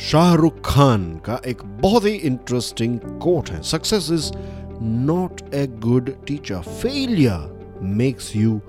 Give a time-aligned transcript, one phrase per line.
[0.00, 4.30] शाहरुख खान का एक बहुत ही इंटरेस्टिंग कोट है। Success is
[4.82, 8.60] not a good teacher failure makes you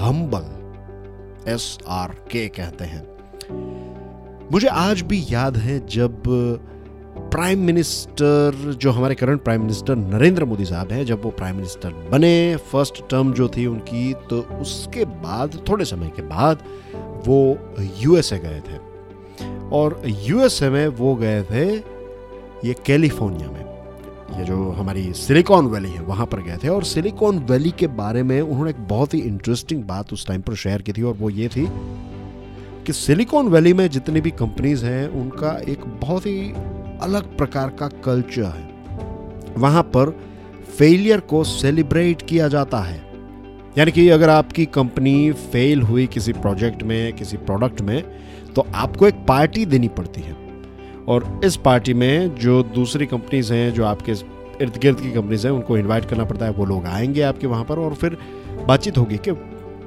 [0.00, 3.02] humble S R K कहते हैं।
[4.52, 6.22] मुझे आज भी याद है जब
[7.30, 11.92] प्राइम मिनिस्टर जो हमारे current prime minister Narendra Modi साहब हैं, जब वो प्राइम मिनिस्टर
[12.12, 16.62] बने फ़र्स्ट टर्म जो थी उनकी तो उसके बाद, थोड़े समय के बाद
[17.26, 17.58] वो
[18.00, 18.87] यूएसए गए थे।
[19.72, 21.64] और यूएसए में वो गए थे,
[22.68, 23.68] ये कैलिफ़ोर्निया में।
[24.38, 28.22] ये जो हमारी सिलिकॉन वैली है, वहाँ पर गए थे। और सिलिकॉन वैली के बारे
[28.22, 31.30] में उन्होंने एक बहुत ही इंटरेस्टिंग बात उस टाइम पर शेयर की थी और वो
[31.30, 31.68] ये थी
[32.86, 36.52] कि सिलिकॉन वैली में जितनी भी कंपनीज़ हैं, उनका एक बहुत ही
[37.02, 38.70] अलग प्रकार का कल्चर है।
[39.58, 40.20] वहाँ पर
[40.78, 43.08] फेलियर को सेलिब्रेट किया जाता है।
[43.78, 48.04] यानी कि अगर आपकी कंपनी फेल हुई किसी प्रोजेक्ट में, किसी प्रोडक्ट में
[48.58, 50.36] तो आपको एक पार्टी देनी पड़ती है।
[51.08, 54.12] और इस पार्टी में जो दूसरी कंपनीज़ हैं, जो आपके
[54.62, 57.64] इर्द गिर्द की कंपनीज़ हैं, उनको इनवाइट करना पड़ता है। वो लोग आएँगे आपके वहाँ
[57.64, 58.16] पर और फिर
[58.68, 59.32] बातचीत होगी कि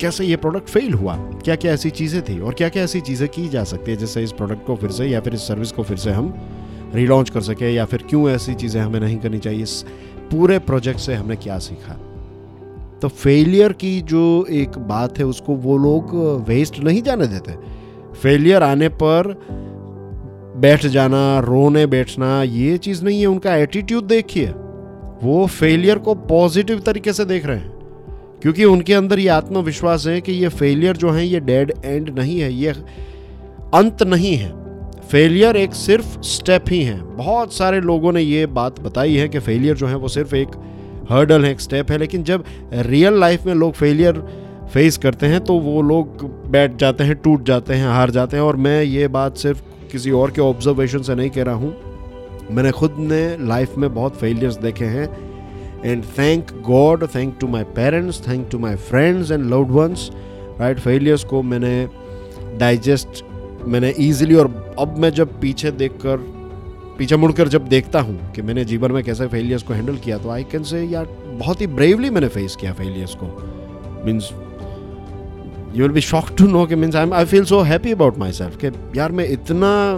[0.00, 1.16] कैसे ये प्रोडक्ट फेल हुआ?
[1.16, 4.22] क्या क्या ऐसी चीज़ें थी और क्या क्या ऐसी चीज़ें की जा सकती है जिससे
[4.22, 6.34] इस प्रोडक्ट को फिर से या फिर इस सर्विस को फिर से हम
[6.94, 9.62] रीलॉन्च कर सके या फिर क्यों ऐसी चीज़ें हमें नहीं करनी चाहिए?
[9.62, 9.84] इस
[10.30, 11.92] पूरे प्रोजेक्ट से हमने क्या सीखा?
[13.02, 16.14] तो फेलियर की जो एक बात है, उसको वो लोग
[16.48, 17.77] वेस्ट नहीं जाने देते।
[18.22, 19.46] फेलियर आने पर
[20.56, 24.46] बैठ जाना, रोने बैठना, ये चीज़ नहीं है, उनका एटीट्यूड देखिए।
[25.22, 27.78] वो फेलियर को पॉजिटिव तरीके से देख रहे हैं।
[28.42, 32.40] क्योंकि उनके अंदर ये आत्मविश्वास है कि ये फेलियर जो है, ये डेड एंड नहीं
[32.40, 32.68] है, ये
[33.74, 34.52] अंत नहीं है।
[35.10, 39.38] फेलियर एक सिर्फ़ स्टेप ही है। बहुत सारे लोगों ने ये बात बताई है कि
[39.38, 40.48] फेलियर जो है, वो सिर्फ़ एक
[41.10, 45.40] हर्डल है, एक स्टेप है। लेकिन जब रियल लाइफ में लोग फेलियर फेस करते हैं
[45.44, 49.08] तो वो लोग बैठ जाते हैं, टूट जाते हैं, हार जाते हैं। और मैं ये
[49.08, 51.74] बात सिर्फ़ किसी और के ऑब्जर्वेशन से नहीं कह रहा हूँ।
[52.50, 55.08] मैंने खुद ने लाइफ में बहुत फेलियर्स देखे हैं।
[55.84, 60.10] And thank God thank to my parents thank to my friends and loved ones
[60.60, 61.88] right failures को मैंने
[62.58, 63.22] डाइजेस्ट
[63.66, 64.46] मैंने ईजिली और
[64.78, 66.16] अब मैं जब पीछे देख कर
[66.98, 70.30] पीछे मुड़कर जब देखता हूँ कि मैंने जीवन में कैसे फेलियर्स को हैंडल किया तो
[70.30, 73.26] आई कैन से यार, बहुत ही ब्रेवली मैंने फेस किया फेलियर्स को।
[74.06, 74.30] Means
[75.74, 78.56] you will be shock to know कि means I I feel so happy about myself
[78.64, 78.66] कि
[78.98, 79.96] यार मैं इतना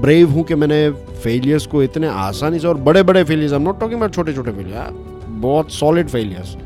[0.00, 3.64] ब्रेव हूँ कि मैंने फेलियर्स को इतने आसानी से और बड़े बड़े failures I am
[3.64, 4.90] not talking about छोटे छोटे फेलियर
[5.28, 6.56] बहुत सॉलिड फेलियर्स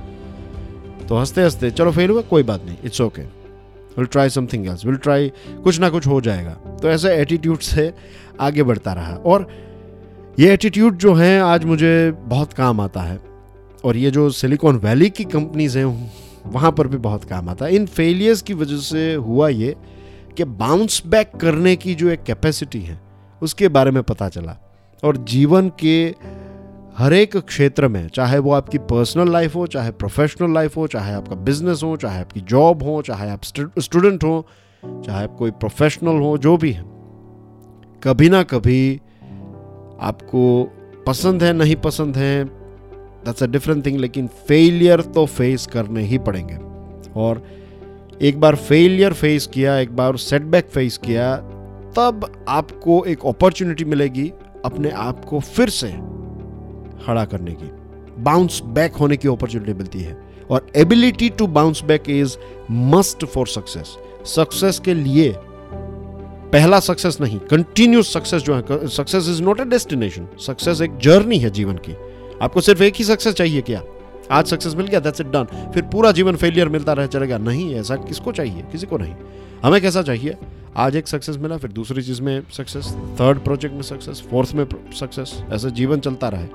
[1.08, 3.22] तो हँसते हँसते चलो फेल हुआ, कोई बात नहीं it's okay
[3.98, 5.32] will try something else will try
[5.64, 7.94] कुछ ना कुछ हो जाएगा। तो ऐसे एटीट्यूड से
[8.40, 9.48] आगे बढ़ता रहा। और
[10.38, 13.20] ये एटीट्यूड जो है, आज मुझे बहुत काम आता है।
[13.84, 16.12] और ये जो सिलिकॉन वैली की कंपनीज़ हैं
[16.46, 19.76] वहाँ पर भी बहुत काम आता है। इन फेलियर्स की वजह से हुआ ये
[20.36, 23.00] कि बाउंस बैक करने की जो एक कैपेसिटी है,
[23.42, 24.56] उसके बारे में पता चला।
[25.02, 26.14] और जीवन के
[26.98, 31.14] हर एक क्षेत्र में, चाहे वो आपकी पर्सनल लाइफ हो, चाहे प्रोफेशनल लाइफ हो, चाहे
[31.14, 33.44] आपका बिज़नेस हो, चाहे आपकी जॉब हो, चाहे आप
[33.78, 34.46] स्टूडेंट हो,
[35.06, 36.84] चाहे आप कोई प्रोफेशनल हो, जो भी है,
[38.02, 39.00] कभी ना कभी
[40.00, 40.72] आपको
[41.06, 42.63] पसंद है, नहीं पसंद है
[43.24, 46.58] दैट्स अ डिफरेंट थिंग लेकिन फेलियर तो फेस करने ही पड़ेंगे।
[47.16, 47.42] और
[48.22, 51.36] एक बार फेलियर फेस किया, एक बार सेटबैक फेस किया,
[51.96, 54.32] तब आपको एक अपॉर्चुनिटी मिलेगी
[54.64, 55.88] अपने आप को फिर से
[57.06, 57.70] खड़ा करने की।
[58.22, 60.16] बाउंस बैक होने की अपॉर्चुनिटी मिलती है।
[60.50, 62.36] और ability to bounce back is
[62.70, 63.96] must for success
[64.26, 65.34] success के लिए
[66.52, 71.38] पहला सक्सेस नहीं कंटिन्यूस सक्सेस जो है success is not a destination success एक जर्नी
[71.38, 71.92] है जीवन की।
[72.42, 73.82] आपको सिर्फ़ एक ही सक्सेस चाहिए क्या?
[74.30, 77.74] आज सक्सेस मिल गया दैट्स इट डन फिर पूरा जीवन फेलियर मिलता रह चलेगा। नहीं,
[77.74, 78.62] ऐसा किसको चाहिए?
[78.62, 79.14] किसी को नहीं।
[79.64, 80.36] हमें कैसा चाहिए?
[80.76, 82.88] आज एक सक्सेस मिला, फिर दूसरी चीज़ में सक्सेस
[83.20, 86.46] थर्ड प्रोजेक्ट में सक्सेस फोर्थ में सक्सेस ऐसा जीवन चलता रहे।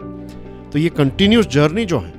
[0.72, 2.14] तो ये कंटिन्यूस जर्नी जो है,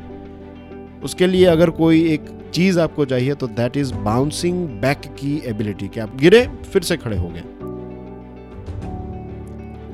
[1.05, 5.89] उसके लिए अगर कोई एक चीज़ आपको चाहिए तो दैट इज़ बाउंसिंग बैक की एबिलिटी
[5.89, 7.43] कि आप गिरे, फिर से खड़े हो गए।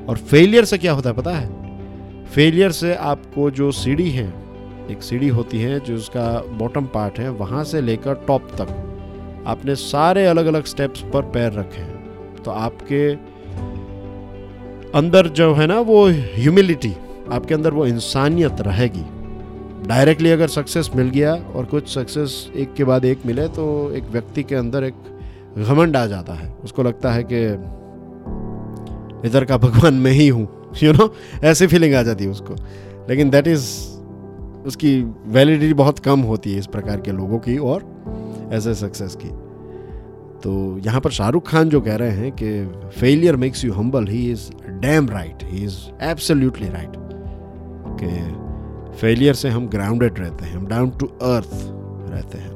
[0.07, 1.56] और फेलियर से क्या होता है, पता है?
[2.26, 4.26] फेलियर से आपको जो सीढ़ी है,
[4.90, 6.28] एक सीढ़ी होती है जो उसका
[6.58, 8.69] बॉटम पार्ट है, वहाँ से लेकर टॉप तक,
[9.46, 13.08] आपने सारे अलग अलग स्टेप्स पर पैर रखे हैं। तो आपके
[14.99, 16.94] अंदर जो है ना, वो ह्यूमिलिटी
[17.32, 19.05] आपके अंदर वो इंसानियत रहेगी।
[19.88, 24.05] डायरेक्टली अगर सक्सेस मिल गया और कुछ सक्सेस एक के बाद एक मिले तो एक
[24.12, 24.94] व्यक्ति के अंदर एक
[25.58, 27.44] घमंड आ जाता है। उसको लगता है कि
[29.28, 30.46] इधर का भगवान मैं ही हूँ।
[30.82, 31.14] यू नो
[31.44, 32.55] ऐसी फीलिंग आ जाती है उसको।
[33.08, 33.67] लेकिन दैट इज़
[34.67, 37.84] उसकी वैलिडिटी बहुत कम होती है इस प्रकार के लोगों की और
[38.52, 39.28] ऐसे सक्सेस की।
[40.43, 42.67] तो यहाँ पर शाहरुख खान जो कह रहे हैं कि
[43.00, 46.93] failure makes you humble he is damn right he is absolutely right
[48.00, 51.50] कि फेलियर से हम ग्राउंडेड रहते हैं, हम डाउन टू अर्थ
[52.12, 52.56] रहते हैं।